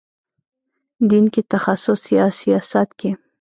[1.09, 3.11] دین کې تخصص یا سیاست کې.